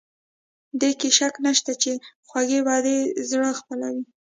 دې 0.79 0.91
کې 0.99 1.09
شک 1.17 1.33
نشته 1.45 1.73
چې 1.81 1.91
خوږې 2.27 2.59
وعدې 2.67 2.97
زړه 3.29 3.49
خپلوي. 3.59 4.03